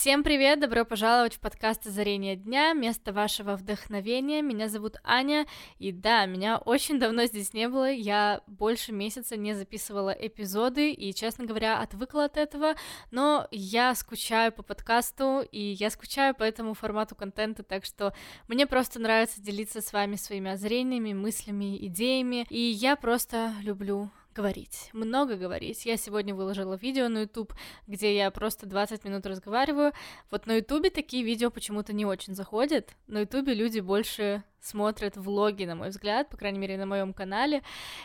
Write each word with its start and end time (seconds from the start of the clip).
Всем 0.00 0.24
привет, 0.24 0.60
добро 0.60 0.86
пожаловать 0.86 1.34
в 1.34 1.40
подкаст 1.40 1.86
«Озарение 1.86 2.34
дня», 2.34 2.72
место 2.72 3.12
вашего 3.12 3.54
вдохновения. 3.54 4.40
Меня 4.40 4.70
зовут 4.70 4.96
Аня, 5.04 5.46
и 5.78 5.92
да, 5.92 6.24
меня 6.24 6.56
очень 6.56 6.98
давно 6.98 7.26
здесь 7.26 7.52
не 7.52 7.68
было, 7.68 7.90
я 7.90 8.40
больше 8.46 8.92
месяца 8.92 9.36
не 9.36 9.52
записывала 9.52 10.08
эпизоды, 10.08 10.90
и, 10.90 11.12
честно 11.12 11.44
говоря, 11.44 11.80
отвыкла 11.80 12.24
от 12.24 12.38
этого, 12.38 12.76
но 13.10 13.46
я 13.50 13.94
скучаю 13.94 14.52
по 14.52 14.62
подкасту, 14.62 15.42
и 15.52 15.60
я 15.60 15.90
скучаю 15.90 16.34
по 16.34 16.44
этому 16.44 16.72
формату 16.72 17.14
контента, 17.14 17.62
так 17.62 17.84
что 17.84 18.14
мне 18.48 18.66
просто 18.66 19.00
нравится 19.00 19.42
делиться 19.42 19.82
с 19.82 19.92
вами 19.92 20.16
своими 20.16 20.50
озрениями, 20.50 21.12
мыслями, 21.12 21.76
идеями, 21.88 22.46
и 22.48 22.58
я 22.58 22.96
просто 22.96 23.52
люблю 23.60 24.10
говорить, 24.34 24.90
много 24.92 25.36
говорить. 25.36 25.86
Я 25.86 25.96
сегодня 25.96 26.34
выложила 26.34 26.74
видео 26.74 27.08
на 27.08 27.20
YouTube, 27.20 27.52
где 27.86 28.16
я 28.16 28.30
просто 28.30 28.66
20 28.66 29.04
минут 29.04 29.26
разговариваю. 29.26 29.92
Вот 30.30 30.46
на 30.46 30.56
YouTube 30.56 30.92
такие 30.92 31.22
видео 31.22 31.50
почему-то 31.50 31.92
не 31.92 32.04
очень 32.04 32.34
заходят. 32.34 32.90
На 33.06 33.20
YouTube 33.20 33.48
люди 33.48 33.80
больше 33.80 34.42
смотрят 34.60 35.16
влоги, 35.16 35.64
на 35.64 35.74
мой 35.74 35.88
взгляд, 35.90 36.28
по 36.28 36.36
крайней 36.36 36.58
мере, 36.58 36.76
на 36.76 36.86
моем 36.86 37.12
канале. 37.12 37.62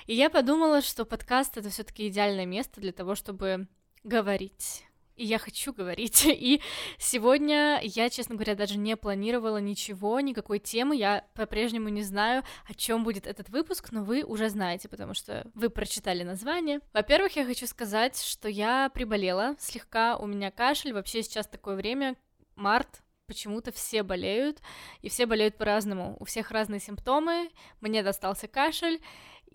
И 0.08 0.16
я 0.16 0.30
подумала, 0.30 0.82
что 0.82 1.06
подкаст 1.06 1.58
это 1.58 1.70
все-таки 1.70 2.08
идеальное 2.08 2.46
место 2.46 2.82
для 2.82 2.92
того, 2.92 3.16
чтобы 3.16 3.68
говорить 4.04 4.86
и 5.16 5.26
я 5.26 5.38
хочу 5.38 5.74
говорить. 5.74 6.26
И 6.26 6.62
сегодня 6.98 7.80
я, 7.84 8.10
честно 8.10 8.36
говоря, 8.36 8.56
даже 8.56 8.78
не 8.78 8.96
планировала 8.96 9.58
ничего, 9.58 10.20
никакой 10.20 10.60
темы. 10.60 10.96
Я 10.96 11.26
по-прежнему 11.34 11.90
не 11.90 12.04
знаю, 12.04 12.44
о 12.68 12.74
чем 12.74 13.04
будет 13.04 13.28
этот 13.28 13.50
выпуск, 13.50 13.92
но 13.92 14.04
вы 14.04 14.24
уже 14.24 14.50
знаете, 14.50 14.90
потому 14.90 15.14
что 15.14 15.50
вы 15.54 15.70
прочитали 15.70 16.24
название. 16.24 16.80
Во-первых, 16.94 17.36
я 17.36 17.46
хочу 17.46 17.68
сказать, 17.68 18.22
что 18.22 18.50
я 18.50 18.90
приболела 18.94 19.56
слегка, 19.60 20.18
у 20.18 20.28
меня 20.28 20.52
кашель. 20.52 20.94
Вообще 20.94 21.24
сейчас 21.24 21.48
такое 21.48 21.76
время, 21.76 22.16
март, 22.56 23.02
почему-то 23.28 23.72
все 23.72 24.04
болеют, 24.04 24.62
и 25.02 25.10
все 25.10 25.26
болеют 25.26 25.58
по-разному. 25.58 26.16
У 26.20 26.26
всех 26.26 26.52
разные 26.52 26.80
симптомы. 26.80 27.50
Мне 27.82 28.04
достался 28.04 28.48
кашель, 28.48 29.02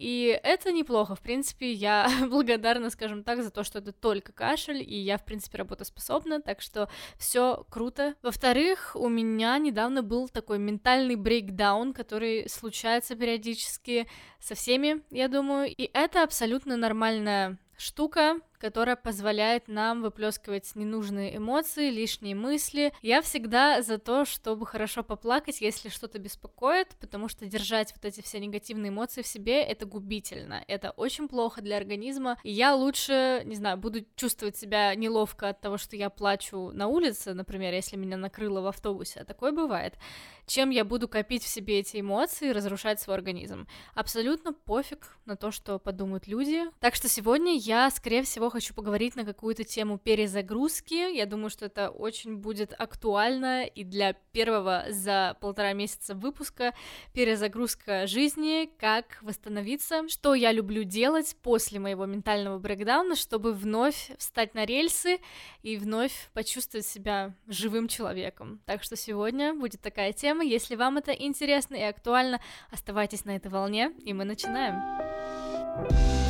и 0.00 0.40
это 0.42 0.72
неплохо, 0.72 1.14
в 1.14 1.20
принципе, 1.20 1.72
я 1.72 2.08
благодарна, 2.28 2.90
скажем 2.90 3.22
так, 3.22 3.42
за 3.42 3.50
то, 3.50 3.64
что 3.64 3.80
это 3.80 3.92
только 3.92 4.32
кашель, 4.32 4.82
и 4.82 4.96
я, 4.96 5.18
в 5.18 5.24
принципе, 5.24 5.58
работоспособна, 5.58 6.40
так 6.40 6.62
что 6.62 6.88
все 7.18 7.66
круто. 7.68 8.14
Во-вторых, 8.22 8.92
у 8.94 9.08
меня 9.08 9.58
недавно 9.58 10.02
был 10.02 10.28
такой 10.28 10.58
ментальный 10.58 11.16
брейкдаун, 11.16 11.92
который 11.92 12.48
случается 12.48 13.14
периодически 13.14 14.08
со 14.38 14.54
всеми, 14.54 15.02
я 15.10 15.28
думаю, 15.28 15.68
и 15.68 15.90
это 15.92 16.22
абсолютно 16.22 16.76
нормальная 16.76 17.58
штука, 17.76 18.40
которая 18.60 18.94
позволяет 18.94 19.68
нам 19.68 20.02
выплескивать 20.02 20.70
ненужные 20.76 21.36
эмоции, 21.36 21.90
лишние 21.90 22.34
мысли. 22.34 22.92
Я 23.00 23.22
всегда 23.22 23.82
за 23.82 23.98
то, 23.98 24.24
чтобы 24.24 24.66
хорошо 24.66 25.02
поплакать, 25.02 25.60
если 25.60 25.88
что-то 25.88 26.18
беспокоит, 26.18 26.88
потому 27.00 27.28
что 27.28 27.46
держать 27.46 27.92
вот 27.94 28.04
эти 28.04 28.20
все 28.20 28.38
негативные 28.38 28.90
эмоции 28.90 29.22
в 29.22 29.26
себе 29.26 29.62
это 29.62 29.86
губительно, 29.86 30.62
это 30.68 30.90
очень 30.90 31.26
плохо 31.26 31.62
для 31.62 31.78
организма. 31.78 32.38
И 32.42 32.52
я 32.52 32.74
лучше, 32.74 33.42
не 33.46 33.56
знаю, 33.56 33.78
буду 33.78 34.04
чувствовать 34.14 34.56
себя 34.56 34.94
неловко 34.94 35.48
от 35.48 35.60
того, 35.60 35.78
что 35.78 35.96
я 35.96 36.10
плачу 36.10 36.70
на 36.72 36.86
улице, 36.86 37.32
например, 37.32 37.72
если 37.72 37.96
меня 37.96 38.18
накрыло 38.18 38.60
в 38.60 38.66
автобусе, 38.66 39.20
а 39.20 39.24
такое 39.24 39.52
бывает, 39.52 39.94
чем 40.46 40.70
я 40.70 40.84
буду 40.84 41.08
копить 41.08 41.44
в 41.44 41.48
себе 41.48 41.78
эти 41.78 42.00
эмоции 42.00 42.48
и 42.48 42.52
разрушать 42.52 43.00
свой 43.00 43.16
организм. 43.16 43.66
Абсолютно 43.94 44.52
пофиг 44.52 45.16
на 45.24 45.36
то, 45.36 45.50
что 45.50 45.78
подумают 45.78 46.26
люди. 46.26 46.64
Так 46.80 46.94
что 46.94 47.08
сегодня 47.08 47.56
я, 47.56 47.88
скорее 47.90 48.22
всего, 48.22 48.49
хочу 48.50 48.74
поговорить 48.74 49.16
на 49.16 49.24
какую-то 49.24 49.64
тему 49.64 49.98
перезагрузки. 49.98 51.14
Я 51.14 51.26
думаю, 51.26 51.50
что 51.50 51.66
это 51.66 51.90
очень 51.90 52.36
будет 52.36 52.74
актуально 52.78 53.64
и 53.64 53.84
для 53.84 54.14
первого 54.32 54.86
за 54.90 55.36
полтора 55.40 55.72
месяца 55.72 56.14
выпуска 56.14 56.74
перезагрузка 57.12 58.06
жизни, 58.06 58.70
как 58.78 59.18
восстановиться, 59.22 60.08
что 60.08 60.34
я 60.34 60.52
люблю 60.52 60.84
делать 60.84 61.36
после 61.42 61.80
моего 61.80 62.06
ментального 62.06 62.58
брейкдауна, 62.58 63.16
чтобы 63.16 63.52
вновь 63.52 64.10
встать 64.18 64.54
на 64.54 64.64
рельсы 64.64 65.18
и 65.62 65.76
вновь 65.76 66.30
почувствовать 66.32 66.86
себя 66.86 67.34
живым 67.46 67.88
человеком. 67.88 68.60
Так 68.66 68.82
что 68.82 68.96
сегодня 68.96 69.54
будет 69.54 69.80
такая 69.80 70.12
тема. 70.12 70.44
Если 70.44 70.76
вам 70.76 70.98
это 70.98 71.12
интересно 71.12 71.76
и 71.76 71.82
актуально, 71.82 72.40
оставайтесь 72.70 73.24
на 73.24 73.36
этой 73.36 73.50
волне, 73.50 73.92
и 74.04 74.12
мы 74.12 74.24
начинаем. 74.24 76.29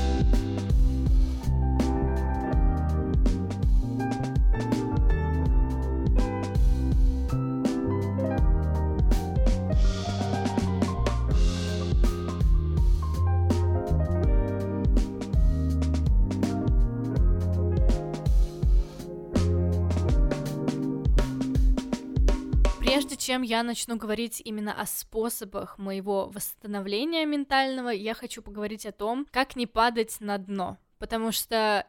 Чем 23.31 23.43
я 23.43 23.63
начну 23.63 23.95
говорить 23.95 24.43
именно 24.45 24.73
о 24.73 24.87
способах 24.87 25.79
моего 25.79 26.27
восстановления 26.35 27.25
ментального, 27.25 27.91
я 27.91 28.13
хочу 28.13 28.43
поговорить 28.43 28.87
о 28.87 28.91
том, 28.91 29.25
как 29.31 29.55
не 29.55 29.69
падать 29.69 30.17
на 30.19 30.37
дно. 30.37 30.79
Потому 30.99 31.31
что 31.31 31.87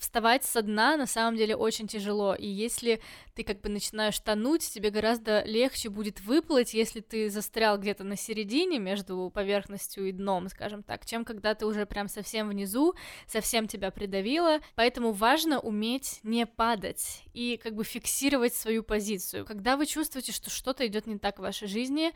вставать 0.00 0.44
со 0.44 0.62
дна 0.62 0.96
на 0.96 1.06
самом 1.06 1.36
деле 1.36 1.54
очень 1.54 1.86
тяжело, 1.86 2.34
и 2.34 2.46
если 2.46 3.00
ты 3.34 3.44
как 3.44 3.60
бы 3.60 3.68
начинаешь 3.68 4.18
тонуть, 4.18 4.68
тебе 4.68 4.90
гораздо 4.90 5.44
легче 5.44 5.90
будет 5.90 6.20
выплыть, 6.20 6.74
если 6.74 7.00
ты 7.00 7.30
застрял 7.30 7.78
где-то 7.78 8.02
на 8.02 8.16
середине 8.16 8.78
между 8.78 9.30
поверхностью 9.32 10.08
и 10.08 10.12
дном, 10.12 10.48
скажем 10.48 10.82
так, 10.82 11.06
чем 11.06 11.24
когда 11.24 11.54
ты 11.54 11.66
уже 11.66 11.86
прям 11.86 12.08
совсем 12.08 12.48
внизу, 12.48 12.94
совсем 13.26 13.68
тебя 13.68 13.90
придавило, 13.90 14.58
поэтому 14.74 15.12
важно 15.12 15.60
уметь 15.60 16.20
не 16.22 16.46
падать 16.46 17.22
и 17.32 17.60
как 17.62 17.74
бы 17.74 17.84
фиксировать 17.84 18.54
свою 18.54 18.82
позицию. 18.82 19.44
Когда 19.44 19.76
вы 19.76 19.86
чувствуете, 19.86 20.32
что 20.32 20.50
что-то 20.50 20.86
идет 20.86 21.06
не 21.06 21.18
так 21.18 21.38
в 21.38 21.42
вашей 21.42 21.68
жизни, 21.68 22.12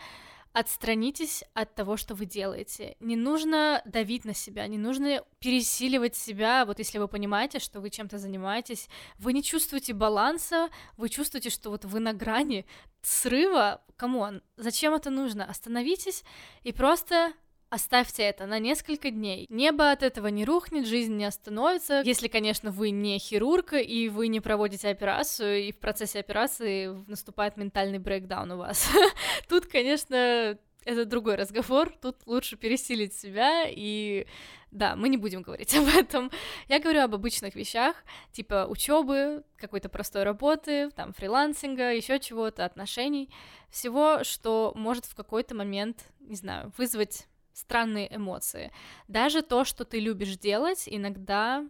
Отстранитесь 0.55 1.43
от 1.53 1.75
того, 1.75 1.97
что 1.97 2.15
вы 2.15 2.27
делаете. 2.27 2.97
Не 3.01 3.17
нужно 3.17 3.83
давить 3.85 4.25
на 4.25 4.35
себя, 4.35 4.69
не 4.69 4.79
нужно 4.79 5.25
пересиливать 5.41 6.15
себя. 6.15 6.65
Вот 6.65 6.79
если 6.79 6.99
вы 6.99 7.09
понимаете, 7.09 7.59
что 7.59 7.81
вы 7.81 7.91
чем-то 7.91 8.19
занимаетесь, 8.19 8.89
вы 9.19 9.33
не 9.33 9.43
чувствуете 9.43 9.95
баланса, 9.95 10.69
вы 10.97 11.09
чувствуете, 11.09 11.51
что 11.51 11.71
вот 11.71 11.85
вы 11.85 11.99
на 11.99 12.13
грани 12.13 12.67
срыва. 13.03 13.83
Come 13.97 14.23
on, 14.23 14.43
зачем 14.57 14.95
это 14.95 15.11
нужно? 15.11 15.45
Остановитесь 15.45 16.23
и 16.63 16.73
просто 16.73 17.33
Оставьте 17.75 18.23
это 18.23 18.47
на 18.47 18.61
несколько 18.61 19.11
дней. 19.11 19.47
Небо 19.51 19.91
от 19.91 20.05
этого 20.05 20.29
не 20.29 20.45
рухнет, 20.45 20.87
жизнь 20.87 21.17
не 21.17 21.25
остановится. 21.25 22.03
Если, 22.05 22.29
конечно, 22.29 22.71
вы 22.71 22.91
не 22.91 23.19
хирург, 23.19 23.73
и 23.73 24.09
вы 24.09 24.29
не 24.29 24.39
проводите 24.39 24.91
операцию, 24.91 25.65
и 25.65 25.73
в 25.73 25.79
процессе 25.79 26.21
операции 26.21 26.87
наступает 27.09 27.57
ментальный 27.57 27.99
breakdown 27.99 28.53
у 28.53 28.59
вас. 28.59 28.89
Тут, 29.49 29.67
конечно, 29.67 30.57
это 30.85 31.05
другой 31.05 31.35
разговор. 31.35 31.93
Тут 32.01 32.19
лучше 32.27 32.57
пересилить 32.57 33.13
себя 33.13 33.65
и 33.69 34.29
да, 34.71 34.95
мы 34.95 35.09
не 35.09 35.17
будем 35.17 35.43
говорить 35.43 35.75
об 35.77 35.89
этом. 35.89 36.31
Я 36.69 36.79
говорю 36.79 37.01
об 37.01 37.17
обычных 37.17 37.57
вещах, 37.57 37.97
типа 38.31 38.67
учебы, 38.69 39.43
какой-то 39.57 39.89
простой 39.89 40.23
работы, 40.23 40.91
там, 40.93 41.13
фрилансинга, 41.13 41.93
еще 41.93 42.21
чего-то, 42.21 42.65
отношений, 42.65 43.31
всего, 43.69 44.23
что 44.23 44.73
может 44.77 45.07
в 45.07 45.17
какой-то 45.17 45.57
момент, 45.57 46.05
не 46.21 46.37
знаю, 46.37 46.73
вызвать 46.79 47.27
странные 47.55 48.15
эмоции. 48.15 48.73
Даже 49.09 49.41
то, 49.43 49.65
что 49.65 49.85
ты 49.85 50.01
любишь 50.01 50.37
делать, 50.37 50.85
иногда 50.87 51.65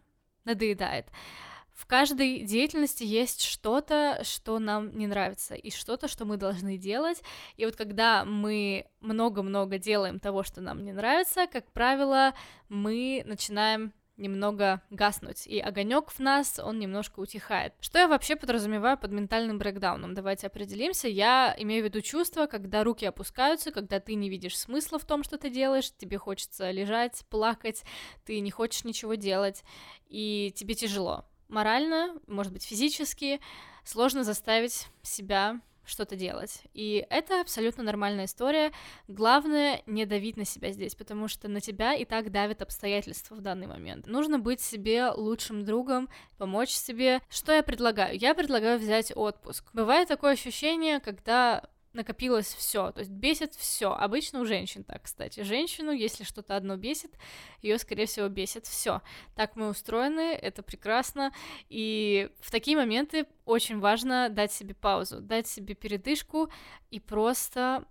надоедает. 0.44 1.06
В 1.74 1.86
каждой 1.86 2.40
деятельности 2.44 3.02
есть 3.02 3.42
что-то, 3.42 4.20
что 4.22 4.60
нам 4.60 4.96
не 4.96 5.08
нравится, 5.08 5.56
и 5.56 5.70
что-то, 5.70 6.06
что 6.06 6.25
мы 6.25 6.36
должны 6.36 6.78
делать. 6.78 7.20
И 7.56 7.64
вот 7.64 7.75
когда 7.75 8.25
мы 8.25 8.86
много-много 9.00 9.78
делаем 9.78 10.20
того, 10.20 10.44
что 10.44 10.60
нам 10.60 10.84
не 10.84 10.92
нравится, 10.92 11.48
как 11.48 11.72
правило, 11.72 12.32
мы 12.69 13.22
начинаем 13.26 13.92
немного 14.16 14.82
гаснуть, 14.90 15.46
и 15.46 15.58
огонек 15.58 16.11
в 16.11 16.19
нас, 16.20 16.58
он 16.58 16.78
немножко 16.78 17.20
утихает. 17.20 17.75
Что 17.81 17.99
я 17.99 18.08
вообще 18.08 18.37
подразумеваю 18.37 18.96
под 18.96 19.12
ментальным 19.12 19.58
брейкдауном? 19.58 20.14
Давайте 20.14 20.46
определимся. 20.46 21.08
Я 21.08 21.55
имею 21.58 21.82
в 21.82 21.84
виду 21.87 22.00
чувство, 22.00 22.46
когда 22.46 22.84
руки 22.84 23.05
опускаются, 23.05 23.72
когда 23.72 24.00
ты 24.00 24.14
не 24.14 24.31
видишь 24.31 24.58
смысла 24.58 24.99
в 24.99 25.05
том, 25.05 25.25
что 25.25 25.38
ты 25.38 25.50
делаешь, 25.50 25.93
тебе 25.96 26.19
хочется 26.19 26.70
лежать, 26.70 27.25
плакать, 27.28 27.82
ты 28.25 28.40
не 28.40 28.50
хочешь 28.50 28.84
ничего 28.84 29.14
делать, 29.14 29.64
и 30.06 30.52
тебе 30.55 30.75
тяжело. 30.75 31.25
Морально, 31.49 32.19
может 32.26 32.52
быть, 32.52 32.64
физически, 32.64 33.40
сложно 33.84 34.25
заставить 34.25 34.88
себя 35.02 35.61
что-то 35.84 36.16
делать. 36.16 36.62
И 36.72 37.06
это 37.10 37.40
абсолютно 37.40 37.82
нормальная 37.82 38.25
история. 38.26 38.72
Главное 39.08 39.82
не 39.86 40.06
давить 40.06 40.36
на 40.36 40.44
себя 40.44 40.72
здесь, 40.72 40.94
потому 40.94 41.28
что 41.28 41.48
на 41.48 41.60
тебя 41.60 41.94
и 41.94 42.04
так 42.04 42.31
давят 42.31 42.62
обстоятельства 42.62 43.34
в 43.34 43.40
данный 43.40 43.66
момент. 43.66 44.06
Нужно 44.06 44.38
быть 44.38 44.60
себе 44.60 45.08
лучшим 45.10 45.64
другом, 45.64 46.08
помочь 46.38 46.70
себе. 46.70 47.20
Что 47.28 47.52
я 47.52 47.62
предлагаю? 47.62 48.19
Я 48.19 48.34
предлагаю 48.34 48.78
взять 48.78 49.12
отпуск. 49.14 49.64
Бывает 49.72 50.08
такое 50.08 50.32
ощущение, 50.32 51.00
когда 51.00 51.62
накопилось 51.94 52.52
все, 52.55 52.93
то 52.93 53.00
есть 53.00 53.11
бесит 53.11 53.55
все. 53.55 53.93
Обычно 53.93 54.41
у 54.41 54.44
женщин 54.44 54.85
так, 54.85 55.02
кстати. 55.02 55.43
Женщину, 55.43 55.93
если 55.93 56.25
что-то 56.25 56.56
одно 56.56 56.76
бесит, 56.76 57.12
ее, 57.62 57.79
скорее 57.79 58.06
всего, 58.06 58.29
бесит 58.29 58.67
все. 58.67 59.00
Так 59.35 59.56
мы 59.56 59.69
устроены, 59.69 60.32
это 60.35 60.62
прекрасно. 60.62 61.32
И 61.69 62.31
в 62.41 62.50
такие 62.50 62.76
моменты 62.76 63.26
очень 63.44 63.79
важно 63.79 64.29
дать 64.29 64.52
себе 64.52 64.75
паузу, 64.75 65.20
дать 65.20 65.46
себе 65.46 65.75
передышку 65.75 66.50
и 66.91 67.00
просто 67.00 67.85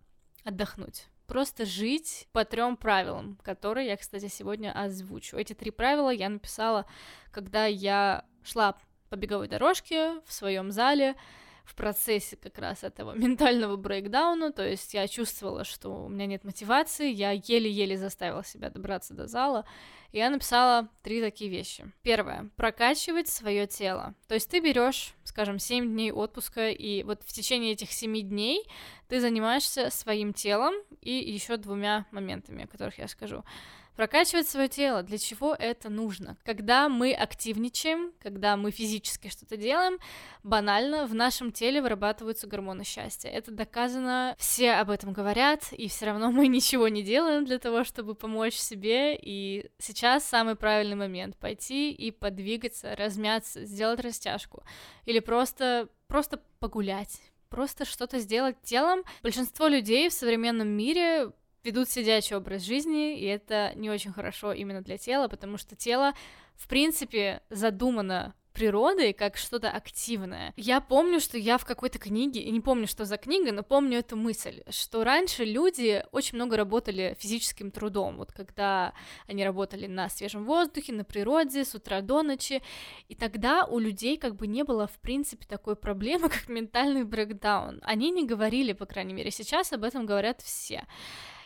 отдохнуть. 0.43 1.07
Просто 1.25 1.65
жить 1.65 2.27
по 2.33 2.43
трем 2.43 2.75
правилам, 2.75 3.39
которые 3.43 3.87
я, 3.87 3.97
кстати, 3.97 4.27
сегодня 4.27 4.71
озвучу. 4.77 5.37
Эти 5.37 5.53
три 5.53 5.71
правила 5.71 6.09
я 6.09 6.29
написала, 6.29 6.85
когда 7.31 7.65
я 7.65 8.25
шла 8.43 8.77
по 9.09 9.15
беговой 9.15 9.47
дорожке 9.47 10.19
в 10.25 10.33
своем 10.33 10.71
зале, 10.71 11.15
в 11.63 11.75
процессе 11.75 12.35
как 12.35 12.57
раз 12.57 12.83
этого 12.83 13.13
ментального 13.15 13.75
брейкдауна, 13.75 14.51
то 14.51 14.67
есть 14.67 14.93
я 14.93 15.07
чувствовала, 15.07 15.63
что 15.63 16.05
у 16.05 16.09
меня 16.09 16.25
нет 16.25 16.43
мотивации, 16.43 17.11
я 17.11 17.31
еле-еле 17.31 17.97
заставила 17.97 18.43
себя 18.43 18.69
добраться 18.69 19.13
до 19.13 19.27
зала, 19.27 19.65
и 20.11 20.17
я 20.17 20.29
написала 20.29 20.89
три 21.01 21.21
такие 21.21 21.49
вещи. 21.49 21.91
Первое, 22.03 22.49
прокачивать 22.55 23.29
свое 23.29 23.65
тело. 23.65 24.13
То 24.27 24.35
есть 24.35 24.49
ты 24.49 24.59
берешь, 24.59 25.13
скажем, 25.23 25.57
7 25.57 25.85
дней 25.85 26.11
отпуска, 26.11 26.69
и 26.69 27.03
вот 27.03 27.23
в 27.23 27.33
течение 27.33 27.73
этих 27.73 27.91
7 27.91 28.21
дней 28.21 28.63
ты 29.07 29.19
занимаешься 29.19 29.89
своим 29.89 30.33
телом 30.33 30.75
и 31.01 31.11
еще 31.11 31.57
двумя 31.57 32.05
моментами, 32.11 32.65
о 32.65 32.67
которых 32.67 32.99
я 32.99 33.07
скажу. 33.07 33.43
Прокачивать 33.95 34.47
свое 34.47 34.67
тело. 34.67 35.03
Для 35.03 35.17
чего 35.17 35.53
это 35.53 35.89
нужно? 35.89 36.37
Когда 36.43 36.89
мы 36.89 37.13
активничаем, 37.13 38.11
когда 38.19 38.57
мы 38.57 38.71
физически 38.71 39.29
что-то 39.29 39.55
делаем, 39.55 39.99
банально 40.41 41.05
в 41.05 41.13
нашем 41.13 41.51
теле 41.51 41.81
вырабатываются 41.81 42.47
гормоны 42.47 42.83
счастья. 42.83 43.29
Это 43.29 43.51
доказано, 43.51 44.35
все 44.39 44.71
об 44.73 44.89
этом 44.89 45.13
говорят, 45.13 45.71
и 45.71 45.87
все 45.87 46.07
равно 46.07 46.31
мы 46.31 46.47
ничего 46.47 46.87
не 46.87 47.03
делаем 47.03 47.45
для 47.45 47.59
того, 47.59 47.83
чтобы 47.83 48.15
помочь 48.15 48.55
себе. 48.55 49.15
И 49.15 49.69
сейчас 49.77 50.25
самый 50.25 50.55
правильный 50.55 50.95
момент 50.95 51.37
пойти 51.37 51.91
и 51.91 52.09
подвигаться, 52.09 52.95
размяться, 52.95 53.63
сделать 53.65 53.99
растяжку 53.99 54.63
или 55.05 55.19
просто 55.19 55.89
просто 56.07 56.39
погулять, 56.59 57.19
просто 57.49 57.85
что-то 57.85 58.19
сделать 58.19 58.57
телом. 58.63 59.03
Большинство 59.21 59.67
людей 59.67 60.09
в 60.09 60.13
современном 60.13 60.67
мире 60.67 61.31
ведут 61.63 61.89
сидячий 61.89 62.35
образ 62.35 62.63
жизни, 62.63 63.17
и 63.17 63.25
это 63.25 63.71
не 63.75 63.89
очень 63.89 64.11
хорошо 64.11 64.53
именно 64.53 64.81
для 64.81 64.97
тела, 64.97 65.27
потому 65.27 65.57
что 65.57 65.75
тело, 65.75 66.13
в 66.55 66.67
принципе, 66.67 67.41
задумано 67.49 68.35
природой 68.53 69.13
как 69.13 69.35
что-то 69.35 69.69
активное. 69.69 70.53
Я 70.55 70.79
помню, 70.79 71.19
что 71.19 71.37
я 71.37 71.57
в 71.57 71.65
какой-то 71.65 71.97
книге, 71.97 72.41
и 72.41 72.51
не 72.51 72.61
помню, 72.61 72.87
что 72.87 73.03
за 73.03 73.17
книга, 73.17 73.51
но 73.51 73.63
помню 73.63 73.99
эту 73.99 74.15
мысль, 74.15 74.61
что 74.69 75.03
раньше 75.03 75.43
люди 75.43 76.05
очень 76.11 76.35
много 76.35 76.55
работали 76.55 77.17
физическим 77.19 77.71
трудом, 77.71 78.17
вот 78.17 78.31
когда 78.31 78.93
они 79.27 79.43
работали 79.43 79.87
на 79.87 80.07
свежем 80.09 80.45
воздухе, 80.45 80.93
на 80.93 81.03
природе, 81.03 81.65
с 81.65 81.73
утра 81.73 82.01
до 82.01 82.21
ночи, 82.21 82.61
и 83.07 83.15
тогда 83.15 83.65
у 83.65 83.79
людей 83.79 84.17
как 84.17 84.35
бы 84.35 84.45
не 84.45 84.63
было, 84.63 84.85
в 84.85 84.99
принципе, 84.99 85.45
такой 85.47 85.75
проблемы, 85.75 86.29
как 86.29 86.47
ментальный 86.47 87.03
брейкдаун. 87.03 87.79
Они 87.81 88.11
не 88.11 88.25
говорили, 88.25 88.73
по 88.73 88.85
крайней 88.85 89.13
мере, 89.13 89.31
сейчас 89.31 89.73
об 89.73 89.83
этом 89.83 90.05
говорят 90.05 90.41
все. 90.41 90.85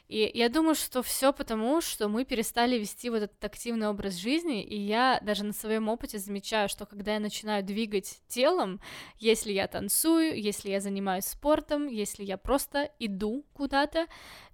И 0.08 0.32
я 0.34 0.48
думаю, 0.48 0.76
что 0.76 1.04
все 1.04 1.34
потому, 1.34 1.82
что 1.82 2.08
мы 2.08 2.24
перестали 2.24 2.78
вести 2.78 3.10
вот 3.10 3.24
этот 3.24 3.44
активный 3.44 3.90
образ 3.90 4.14
жизни, 4.14 4.64
и 4.64 4.80
я 4.80 5.20
даже 5.22 5.44
на 5.44 5.52
своем 5.52 5.90
опыте 5.90 6.18
замечаю, 6.18 6.70
что 6.70 6.86
когда 6.86 7.16
я 7.16 7.20
начинаю 7.20 7.62
двигать 7.62 8.22
телом, 8.30 8.80
если 9.18 9.52
я 9.52 9.68
танцую, 9.68 10.42
если 10.42 10.70
я 10.70 10.80
занимаюсь 10.80 11.26
спортом, 11.26 11.88
если 11.88 12.24
я 12.24 12.38
просто 12.38 12.90
иду 13.00 13.46
куда-то, 13.54 14.08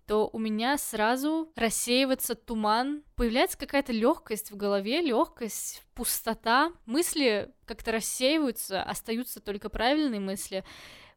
то 0.08 0.28
у 0.34 0.40
меня 0.40 0.78
сразу 0.78 1.52
рассеивается 1.56 2.34
туман, 2.34 3.04
появляется 3.16 3.58
какая-то 3.58 3.94
легкость 3.94 4.52
в 4.52 4.58
голове, 4.58 5.02
легкость, 5.02 5.84
пустота, 5.94 6.74
мысли 6.86 7.54
как-то 7.66 7.92
рассеиваются, 7.92 8.82
остаются 8.82 9.40
только 9.40 9.70
правильные 9.70 10.20
мысли. 10.20 10.66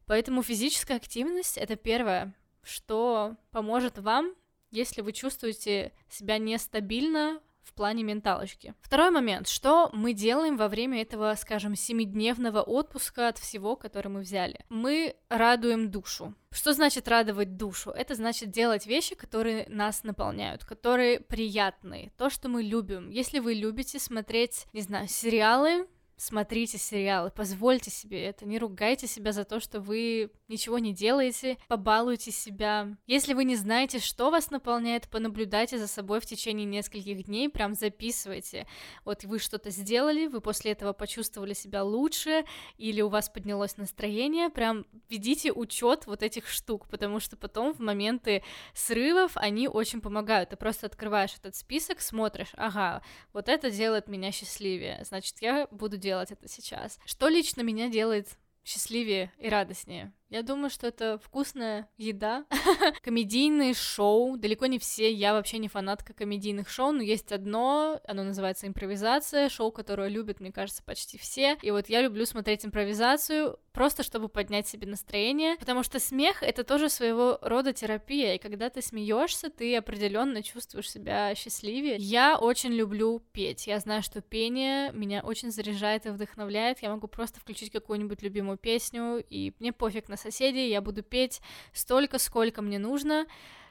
Поэтому 0.05 0.43
физическая 0.43 0.97
активность 0.97 1.57
это 1.57 1.75
первое, 1.75 2.33
что 2.67 3.35
поможет 3.51 3.97
вам, 3.97 4.33
если 4.71 5.01
вы 5.01 5.13
чувствуете 5.13 5.93
себя 6.09 6.37
нестабильно 6.37 7.39
в 7.67 7.73
плане 7.73 8.03
менталочки. 8.03 8.73
Второй 8.81 9.11
момент. 9.11 9.47
Что 9.47 9.89
мы 9.91 10.13
делаем 10.13 10.55
во 10.55 10.69
время 10.69 11.01
этого, 11.01 11.35
скажем, 11.37 11.75
семидневного 11.75 12.61
отпуска 12.61 13.27
от 13.27 13.37
всего, 13.37 13.75
который 13.75 14.07
мы 14.07 14.21
взяли? 14.21 14.65
Мы 14.69 15.15
радуем 15.29 15.91
душу. 15.91 16.33
Что 16.49 16.73
значит 16.73 17.07
радовать 17.09 17.57
душу? 17.57 17.91
Это 17.91 18.15
значит 18.15 18.51
делать 18.51 18.87
вещи, 18.87 19.15
которые 19.15 19.65
нас 19.67 20.03
наполняют, 20.03 20.63
которые 20.63 21.19
приятные, 21.19 22.11
то, 22.17 22.29
что 22.29 22.47
мы 22.47 22.63
любим. 22.63 23.09
Если 23.09 23.39
вы 23.39 23.53
любите 23.53 23.99
смотреть, 23.99 24.65
не 24.71 24.81
знаю, 24.81 25.09
сериалы, 25.09 25.87
смотрите 26.15 26.77
сериалы, 26.77 27.31
позвольте 27.31 27.91
себе 27.91 28.23
это, 28.25 28.45
не 28.45 28.59
ругайте 28.59 29.07
себя 29.07 29.31
за 29.31 29.43
то, 29.43 29.59
что 29.59 29.79
вы 29.79 30.31
ничего 30.47 30.79
не 30.79 30.93
делаете, 30.93 31.57
побалуйте 31.67 32.31
себя. 32.31 32.95
Если 33.05 33.33
вы 33.33 33.43
не 33.43 33.55
знаете, 33.55 33.99
что 33.99 34.29
вас 34.29 34.49
наполняет, 34.51 35.09
понаблюдайте 35.09 35.77
за 35.77 35.87
собой 35.87 36.19
в 36.19 36.25
течение 36.25 36.65
нескольких 36.65 37.23
дней, 37.25 37.49
прям 37.49 37.73
записывайте. 37.73 38.67
Вот 39.05 39.23
вы 39.23 39.39
что-то 39.39 39.69
сделали, 39.69 40.27
вы 40.27 40.41
после 40.41 40.71
этого 40.71 40.93
почувствовали 40.93 41.53
себя 41.53 41.83
лучше, 41.83 42.45
или 42.77 43.01
у 43.01 43.09
вас 43.09 43.29
поднялось 43.29 43.77
настроение, 43.77 44.49
прям 44.49 44.85
ведите 45.09 45.51
учет 45.51 46.07
вот 46.07 46.23
этих 46.23 46.47
штук, 46.47 46.87
потому 46.89 47.19
что 47.19 47.37
потом 47.37 47.73
в 47.73 47.79
моменты 47.79 48.43
срывов 48.73 49.31
они 49.35 49.67
очень 49.67 50.01
помогают. 50.01 50.49
Ты 50.49 50.55
просто 50.55 50.87
открываешь 50.87 51.35
этот 51.37 51.55
список, 51.55 52.01
смотришь, 52.01 52.51
ага, 52.53 53.01
вот 53.33 53.49
это 53.49 53.69
делает 53.71 54.07
меня 54.07 54.31
счастливее, 54.31 55.03
значит, 55.03 55.35
я 55.41 55.67
буду 55.71 55.97
делать 55.97 56.31
это 56.31 56.47
сейчас. 56.47 56.99
Что 57.05 57.27
лично 57.27 57.61
меня 57.61 57.89
делает 57.89 58.37
счастливее 58.63 59.31
и 59.37 59.49
радостнее? 59.49 60.13
Я 60.29 60.43
думаю, 60.43 60.69
что 60.69 60.87
это 60.87 61.17
вкусная 61.23 61.89
еда, 61.97 62.45
комедийные 63.01 63.73
шоу. 63.73 64.35
Далеко 64.37 64.65
не 64.65 64.77
все, 64.77 65.11
я 65.11 65.33
вообще 65.33 65.57
не 65.57 65.69
фанатка 65.69 66.13
комедийных 66.13 66.69
шоу, 66.69 66.91
но 66.91 67.01
есть 67.01 67.31
одно, 67.31 68.01
оно 68.05 68.23
называется 68.23 68.67
импровизация, 68.67 69.47
шоу, 69.47 69.71
которое 69.71 70.09
любят, 70.09 70.41
мне 70.41 70.51
кажется, 70.51 70.83
почти 70.83 71.17
все. 71.17 71.57
И 71.61 71.71
вот 71.71 71.87
я 71.87 72.01
люблю 72.01 72.25
смотреть 72.25 72.65
импровизацию 72.65 73.57
просто 73.77 74.01
чтобы 74.01 74.27
поднять 74.27 74.67
себе 74.67 74.87
настроение, 74.87 75.55
потому 75.57 75.83
что 75.83 75.99
смех 75.99 76.41
это 76.41 76.63
тоже 76.63 76.89
своего 76.89 77.37
рода 77.43 77.73
терапия, 77.73 78.33
и 78.33 78.39
когда 78.39 78.71
ты 78.71 78.81
смеешься, 78.81 79.51
ты 79.51 79.75
определенно 79.75 80.41
чувствуешь 80.41 80.89
себя 80.89 81.35
счастливее. 81.35 81.97
Я 81.97 82.39
очень 82.39 82.71
люблю 82.71 83.21
петь. 83.33 83.67
Я 83.67 83.79
знаю, 83.79 84.01
что 84.01 84.19
пение 84.21 84.91
меня 84.93 85.21
очень 85.21 85.51
заряжает 85.51 86.07
и 86.07 86.09
вдохновляет. 86.09 86.81
Я 86.81 86.89
могу 86.89 87.07
просто 87.07 87.39
включить 87.39 87.71
какую-нибудь 87.71 88.23
любимую 88.23 88.57
песню, 88.57 89.23
и 89.29 89.53
мне 89.59 89.71
пофиг 89.71 90.09
на 90.09 90.16
соседей, 90.17 90.69
я 90.69 90.81
буду 90.81 91.03
петь 91.03 91.41
столько, 91.73 92.19
сколько 92.19 92.61
мне 92.61 92.79
нужно. 92.79 93.25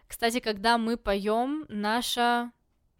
Кстати, 0.06 0.40
когда 0.40 0.78
мы 0.78 0.96
поем, 0.96 1.66
наша 1.68 2.52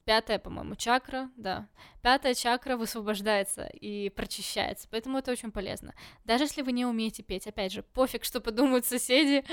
пятая, 0.07 0.39
по-моему, 0.39 0.77
чакра, 0.77 1.31
да, 1.37 1.69
пятая 2.01 2.35
чакра 2.35 2.77
высвобождается 2.77 3.67
и 3.67 4.09
прочищается, 4.11 4.87
поэтому 4.89 5.19
это 5.19 5.33
очень 5.33 5.51
полезно. 5.51 5.95
Даже 6.25 6.45
если 6.45 6.63
вы 6.63 6.73
не 6.73 6.87
умеете 6.87 7.25
петь, 7.25 7.47
опять 7.47 7.73
же, 7.73 7.83
пофиг, 7.83 8.25
что 8.25 8.41
подумают 8.41 8.87
соседи, 8.87 9.45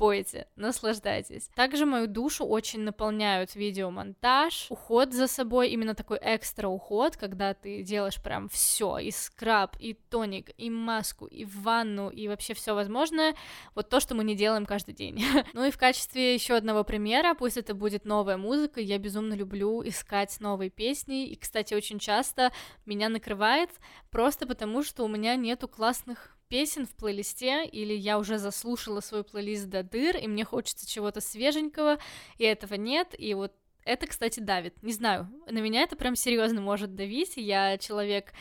пойте, 0.00 0.46
наслаждайтесь. 0.56 1.50
Также 1.54 1.84
мою 1.84 2.06
душу 2.06 2.46
очень 2.46 2.80
наполняют 2.80 3.54
видеомонтаж, 3.54 4.68
уход 4.70 5.12
за 5.12 5.26
собой, 5.26 5.68
именно 5.68 5.94
такой 5.94 6.18
экстра 6.22 6.68
уход, 6.68 7.18
когда 7.18 7.52
ты 7.52 7.82
делаешь 7.82 8.22
прям 8.22 8.48
все, 8.48 8.96
и 8.96 9.10
скраб, 9.10 9.76
и 9.78 9.92
тоник, 9.92 10.52
и 10.56 10.70
маску, 10.70 11.26
и 11.26 11.44
ванну, 11.44 12.08
и 12.08 12.28
вообще 12.28 12.54
все 12.54 12.74
возможное, 12.74 13.34
вот 13.74 13.90
то, 13.90 14.00
что 14.00 14.14
мы 14.14 14.24
не 14.24 14.34
делаем 14.34 14.64
каждый 14.64 14.94
день. 14.94 15.22
ну 15.52 15.66
и 15.66 15.70
в 15.70 15.76
качестве 15.76 16.32
еще 16.32 16.54
одного 16.54 16.82
примера, 16.82 17.34
пусть 17.34 17.58
это 17.58 17.74
будет 17.74 18.06
новая 18.06 18.38
музыка, 18.38 18.80
я 18.80 18.96
безумно 18.96 19.34
люблю 19.34 19.86
искать 19.86 20.40
новые 20.40 20.70
песни, 20.70 21.26
и, 21.26 21.36
кстати, 21.36 21.74
очень 21.74 21.98
часто 21.98 22.52
меня 22.86 23.10
накрывает 23.10 23.68
просто 24.10 24.46
потому, 24.46 24.82
что 24.82 25.04
у 25.04 25.08
меня 25.08 25.36
нету 25.36 25.68
классных 25.68 26.39
песен 26.50 26.86
в 26.86 26.90
плейлисте, 26.90 27.64
или 27.64 27.94
я 27.94 28.18
уже 28.18 28.36
заслушала 28.36 29.00
свой 29.00 29.24
плейлист 29.24 29.68
до 29.68 29.82
дыр, 29.82 30.16
и 30.16 30.26
мне 30.26 30.44
хочется 30.44 30.86
чего-то 30.86 31.22
свеженького, 31.22 31.98
и 32.36 32.44
этого 32.44 32.74
нет, 32.74 33.14
и 33.16 33.32
вот 33.32 33.54
это, 33.84 34.06
кстати, 34.06 34.40
давит. 34.40 34.82
Не 34.82 34.92
знаю, 34.92 35.30
на 35.48 35.58
меня 35.58 35.82
это 35.82 35.96
прям 35.96 36.14
серьезно 36.14 36.60
может 36.60 36.94
давить. 36.94 37.32
Я 37.36 37.78
человек 37.78 38.32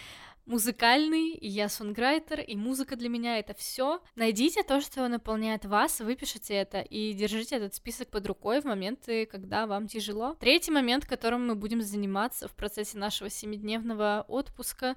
музыкальный, 0.46 1.30
и 1.30 1.48
я 1.48 1.70
сонграйтер, 1.70 2.42
и 2.42 2.56
музыка 2.56 2.96
для 2.96 3.08
меня 3.08 3.38
это 3.38 3.54
все. 3.54 4.02
Найдите 4.16 4.64
то, 4.64 4.82
что 4.82 5.08
наполняет 5.08 5.66
вас, 5.66 6.00
выпишите 6.02 6.56
это 6.56 6.82
и 6.82 7.14
держите 7.14 7.56
этот 7.56 7.76
список 7.76 8.10
под 8.10 8.26
рукой 8.26 8.60
в 8.60 8.66
моменты, 8.66 9.28
когда 9.28 9.68
вам 9.68 9.88
тяжело. 9.88 10.36
Третий 10.40 10.72
момент, 10.72 11.06
которым 11.06 11.48
мы 11.48 11.56
будем 11.56 11.82
заниматься 11.82 12.48
в 12.48 12.56
процессе 12.56 12.98
нашего 12.98 13.30
семидневного 13.30 14.26
отпуска, 14.28 14.96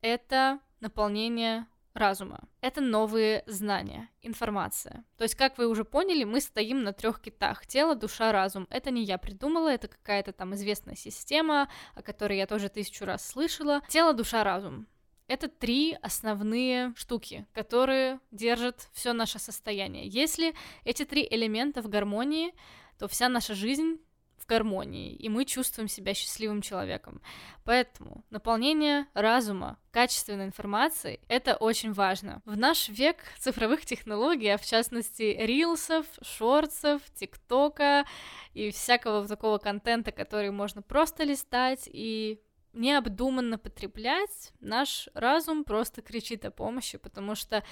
это 0.00 0.58
наполнение 0.80 1.66
разума. 1.94 2.40
Это 2.60 2.80
новые 2.80 3.44
знания, 3.46 4.10
информация. 4.20 5.04
То 5.16 5.22
есть, 5.22 5.36
как 5.36 5.56
вы 5.56 5.68
уже 5.68 5.84
поняли, 5.84 6.24
мы 6.24 6.40
стоим 6.40 6.82
на 6.82 6.92
трех 6.92 7.20
китах. 7.20 7.66
Тело, 7.66 7.94
душа, 7.94 8.32
разум. 8.32 8.66
Это 8.70 8.90
не 8.90 9.02
я 9.04 9.16
придумала, 9.16 9.68
это 9.68 9.88
какая-то 9.88 10.32
там 10.32 10.54
известная 10.54 10.96
система, 10.96 11.68
о 11.94 12.02
которой 12.02 12.36
я 12.36 12.46
тоже 12.46 12.68
тысячу 12.68 13.04
раз 13.04 13.26
слышала. 13.26 13.80
Тело, 13.88 14.12
душа, 14.12 14.44
разум. 14.44 14.86
Это 15.26 15.48
три 15.48 15.96
основные 16.02 16.92
штуки, 16.96 17.46
которые 17.54 18.20
держат 18.30 18.88
все 18.92 19.14
наше 19.14 19.38
состояние. 19.38 20.06
Если 20.06 20.54
эти 20.84 21.04
три 21.04 21.26
элемента 21.30 21.80
в 21.80 21.88
гармонии, 21.88 22.52
то 22.98 23.08
вся 23.08 23.28
наша 23.28 23.54
жизнь 23.54 23.98
в 24.44 24.46
гармонии, 24.46 25.14
и 25.14 25.28
мы 25.28 25.44
чувствуем 25.44 25.88
себя 25.88 26.14
счастливым 26.14 26.62
человеком. 26.62 27.20
Поэтому 27.64 28.24
наполнение 28.30 29.06
разума 29.14 29.78
качественной 29.90 30.44
информацией— 30.44 31.20
это 31.28 31.56
очень 31.56 31.92
важно. 31.92 32.42
В 32.44 32.56
наш 32.56 32.88
век 32.88 33.16
цифровых 33.38 33.86
технологий, 33.86 34.48
а 34.48 34.58
в 34.58 34.66
частности 34.66 35.36
рилсов, 35.40 36.06
шортсов, 36.22 37.02
тиктока 37.14 38.04
и 38.52 38.70
всякого 38.70 39.26
такого 39.26 39.58
контента, 39.58 40.12
который 40.12 40.50
можно 40.50 40.82
просто 40.82 41.24
листать 41.24 41.88
и 41.90 42.40
необдуманно 42.74 43.56
потреблять, 43.56 44.52
наш 44.60 45.08
разум 45.14 45.64
просто 45.64 46.02
кричит 46.02 46.44
о 46.44 46.50
помощи, 46.50 46.98
потому 46.98 47.34
что 47.34 47.64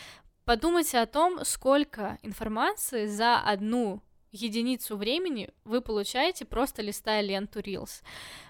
подумайте 0.44 0.98
о 0.98 1.06
том, 1.06 1.44
сколько 1.44 2.18
информации 2.22 3.06
за 3.06 3.38
одну 3.38 4.02
единицу 4.32 4.96
времени 4.96 5.50
вы 5.64 5.80
получаете 5.80 6.44
просто 6.44 6.82
листая 6.82 7.20
ленту 7.20 7.60
Reels. 7.60 8.02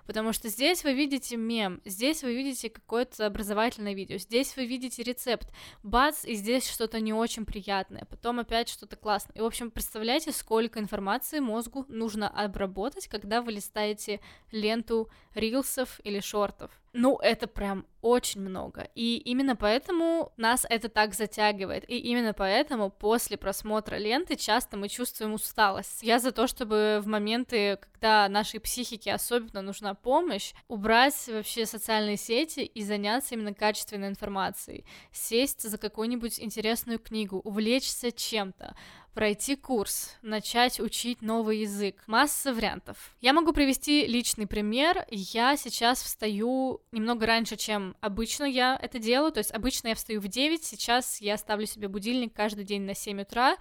Потому 0.06 0.32
что 0.32 0.48
здесь 0.48 0.84
вы 0.84 0.94
видите 0.94 1.36
мем, 1.36 1.80
здесь 1.84 2.22
вы 2.22 2.34
видите 2.34 2.70
какое-то 2.70 3.26
образовательное 3.26 3.94
видео, 3.94 4.18
здесь 4.18 4.56
вы 4.56 4.66
видите 4.66 5.02
рецепт, 5.02 5.48
бац, 5.82 6.24
и 6.24 6.34
здесь 6.34 6.68
что-то 6.68 7.00
не 7.00 7.12
очень 7.12 7.44
приятное, 7.44 8.04
потом 8.06 8.40
опять 8.40 8.68
что-то 8.68 8.96
классное. 8.96 9.34
И, 9.36 9.40
в 9.40 9.44
общем, 9.44 9.70
представляете, 9.70 10.32
сколько 10.32 10.80
информации 10.80 11.40
мозгу 11.40 11.84
нужно 11.88 12.28
обработать, 12.28 13.08
когда 13.08 13.42
вы 13.42 13.52
листаете 13.52 14.20
ленту 14.50 15.08
рилсов 15.34 16.00
или 16.04 16.20
шортов. 16.20 16.70
Ну, 16.92 17.16
это 17.16 17.46
прям 17.46 17.86
очень 18.02 18.42
много. 18.42 18.88
И 18.94 19.16
именно 19.16 19.56
поэтому 19.56 20.32
нас 20.36 20.66
это 20.68 20.90
так 20.90 21.14
затягивает. 21.14 21.88
И 21.88 21.96
именно 21.96 22.34
поэтому 22.34 22.90
после 22.90 23.38
просмотра 23.38 23.96
ленты 23.96 24.36
часто 24.36 24.76
мы 24.76 24.88
чувствуем 24.88 25.32
усталость. 25.32 26.02
Я 26.02 26.18
за 26.18 26.32
то, 26.32 26.46
чтобы 26.46 27.00
в 27.02 27.06
моменты, 27.06 27.78
когда 27.92 28.28
нашей 28.28 28.60
психике 28.60 29.14
особенно 29.14 29.62
нужна 29.62 29.94
помощь, 29.94 30.52
убрать 30.68 31.14
вообще 31.28 31.64
социальные 31.64 32.18
сети 32.18 32.60
и 32.60 32.82
заняться 32.82 33.34
именно 33.34 33.54
качественной 33.54 34.08
информацией. 34.08 34.84
Сесть 35.12 35.62
за 35.62 35.78
какую-нибудь 35.78 36.40
интересную 36.40 36.98
книгу, 36.98 37.38
увлечься 37.38 38.12
чем-то, 38.12 38.76
пройти 39.14 39.56
курс, 39.56 40.16
начать 40.22 40.80
учить 40.80 41.22
новый 41.22 41.58
язык. 41.58 42.02
Масса 42.06 42.52
вариантов. 42.52 43.14
Я 43.20 43.32
могу 43.32 43.52
привести 43.52 44.06
личный 44.06 44.46
пример. 44.46 45.06
Я 45.10 45.56
сейчас 45.56 46.02
встаю 46.02 46.80
немного 46.92 47.26
раньше, 47.26 47.56
чем 47.56 47.96
обычно 48.00 48.44
я 48.44 48.78
это 48.80 48.98
делаю. 48.98 49.32
То 49.32 49.38
есть 49.38 49.52
обычно 49.52 49.88
я 49.88 49.94
встаю 49.94 50.20
в 50.20 50.28
9, 50.28 50.64
сейчас 50.64 51.20
я 51.20 51.36
ставлю 51.36 51.66
себе 51.66 51.88
будильник 51.88 52.32
каждый 52.34 52.64
день 52.64 52.82
на 52.82 52.94
7 52.94 53.22
утра. 53.22 53.56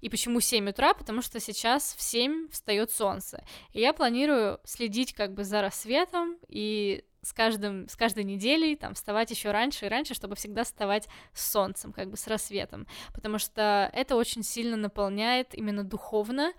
И 0.00 0.08
почему 0.08 0.40
7 0.40 0.70
утра? 0.70 0.94
Потому 0.94 1.22
что 1.22 1.40
сейчас 1.40 1.94
в 1.96 2.02
7 2.02 2.48
встает 2.50 2.90
солнце. 2.90 3.44
И 3.72 3.80
я 3.80 3.92
планирую 3.92 4.60
следить 4.64 5.14
как 5.14 5.34
бы 5.34 5.44
за 5.44 5.62
рассветом 5.62 6.38
и 6.48 7.04
с, 7.22 7.32
каждым, 7.32 7.88
с 7.88 7.96
каждой 7.96 8.24
неделей 8.24 8.76
там 8.76 8.94
вставать 8.94 9.30
еще 9.30 9.50
раньше 9.50 9.86
и 9.86 9.88
раньше, 9.88 10.14
чтобы 10.14 10.34
всегда 10.34 10.64
вставать 10.64 11.08
с 11.32 11.50
солнцем, 11.50 11.92
как 11.92 12.10
бы 12.10 12.16
с 12.16 12.26
рассветом, 12.26 12.86
потому 13.14 13.38
что 13.38 13.90
это 13.92 14.16
очень 14.16 14.42
сильно 14.42 14.76
наполняет 14.76 15.54
именно 15.54 15.84
духовно, 15.84 16.52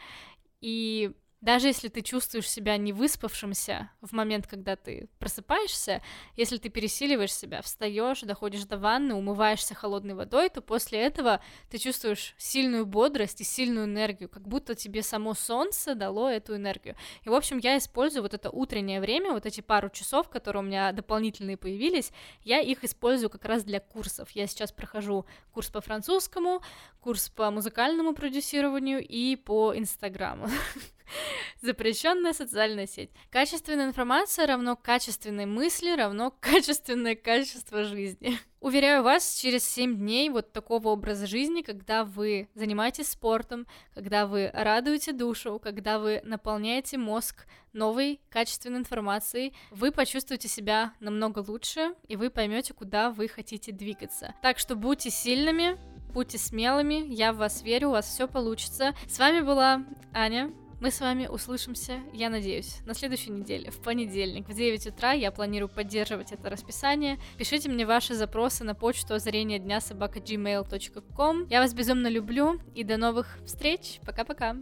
и 0.62 1.12
даже 1.44 1.68
если 1.68 1.90
ты 1.90 2.02
чувствуешь 2.02 2.50
себя 2.50 2.78
не 2.78 2.94
выспавшимся 2.94 3.92
в 4.00 4.14
момент, 4.14 4.48
когда 4.48 4.78
ты 4.78 5.10
просыпаешься, 5.20 6.02
если 6.38 6.58
ты 6.58 6.70
пересиливаешь 6.70 7.34
себя, 7.36 7.62
встаешь, 7.62 8.22
доходишь 8.22 8.64
до 8.64 8.78
ванны, 8.78 9.14
умываешься 9.14 9.76
холодной 9.76 10.14
водой, 10.14 10.50
то 10.50 10.62
после 10.62 11.00
этого 11.02 11.42
ты 11.70 11.80
чувствуешь 11.80 12.34
сильную 12.38 12.86
бодрость 12.86 13.42
и 13.42 13.44
сильную 13.44 13.88
энергию, 13.88 14.30
как 14.30 14.48
будто 14.48 14.74
тебе 14.74 15.04
само 15.04 15.34
солнце 15.34 15.96
дало 15.96 16.30
эту 16.30 16.56
энергию. 16.56 16.96
И, 17.24 17.30
в 17.30 17.34
общем, 17.34 17.58
я 17.58 17.78
использую 17.78 18.24
вот 18.24 18.34
это 18.34 18.50
утреннее 18.50 19.02
время, 19.02 19.34
вот 19.34 19.46
эти 19.46 19.60
пару 19.60 19.90
часов, 19.90 20.30
которые 20.30 20.64
у 20.64 20.66
меня 20.66 20.94
дополнительные 20.94 21.58
появились, 21.58 22.14
я 22.44 22.62
их 22.62 22.86
использую 22.86 23.30
как 23.30 23.44
раз 23.44 23.66
для 23.66 23.82
курсов. 23.82 24.30
Я 24.32 24.48
сейчас 24.48 24.72
прохожу 24.72 25.26
курс 25.52 25.68
по 25.70 25.82
французскому, 25.82 26.62
курс 27.02 27.28
по 27.28 27.52
музыкальному 27.52 28.14
продюсированию 28.14 29.06
и 29.06 29.36
по 29.36 29.78
Инстаграму. 29.78 30.48
Запрещенная 31.62 32.34
социальная 32.34 32.88
сеть. 32.88 33.10
Качественная 33.30 33.88
информация 33.88 34.48
равно 34.48 34.76
качественной 34.76 35.46
мысли, 35.46 35.96
равно 35.96 36.32
качественное 36.40 37.16
качество 37.16 37.84
жизни. 37.84 38.38
Уверяю 38.60 39.04
вас, 39.04 39.36
через 39.36 39.68
7 39.68 39.98
дней 39.98 40.30
вот 40.30 40.54
такого 40.54 40.90
образа 40.90 41.28
жизни, 41.28 41.62
когда 41.62 42.06
вы 42.06 42.48
занимаетесь 42.56 43.10
спортом, 43.10 43.68
когда 43.94 44.26
вы 44.26 44.50
радуете 44.54 45.12
душу, 45.12 45.60
когда 45.62 46.00
вы 46.00 46.22
наполняете 46.24 46.98
мозг 46.98 47.46
новой 47.74 48.22
качественной 48.30 48.80
информацией, 48.80 49.54
вы 49.72 49.92
почувствуете 49.92 50.48
себя 50.48 50.94
намного 51.02 51.40
лучше, 51.40 51.94
и 52.08 52.16
вы 52.16 52.30
поймете, 52.30 52.74
куда 52.74 53.10
вы 53.10 53.28
хотите 53.28 53.74
двигаться. 53.74 54.34
Так 54.42 54.60
что 54.60 54.76
будьте 54.76 55.10
сильными, 55.10 55.78
будьте 56.14 56.38
смелыми, 56.38 57.06
я 57.14 57.34
в 57.34 57.38
вас 57.38 57.64
верю, 57.64 57.90
у 57.90 57.92
вас 57.92 58.06
все 58.06 58.28
получится. 58.28 58.96
С 59.08 59.20
вами 59.20 59.42
была 59.42 59.84
Аня. 60.14 60.54
Мы 60.80 60.92
с 60.92 61.00
вами 61.00 61.28
услышимся, 61.28 62.00
я 62.14 62.30
надеюсь, 62.30 62.80
на 62.86 62.94
следующей 62.94 63.32
неделе, 63.32 63.72
в 63.72 63.80
понедельник, 63.80 64.48
в 64.48 64.54
9 64.54 64.88
утра. 64.88 65.14
Я 65.14 65.32
планирую 65.32 65.70
поддерживать 65.70 66.32
это 66.32 66.50
расписание. 66.50 67.20
Пишите 67.38 67.70
мне 67.70 67.86
ваши 67.86 68.16
запросы 68.16 68.64
на 68.64 68.76
почту 68.76 69.14
озарение 69.14 69.60
дня 69.60 69.80
собака 69.80 70.20
gmail.com. 70.20 71.48
Я 71.50 71.62
вас 71.62 71.74
безумно 71.74 72.08
люблю 72.08 72.60
и 72.76 72.84
до 72.84 72.98
новых 72.98 73.38
встреч. 73.46 74.00
Пока-пока. 74.06 74.58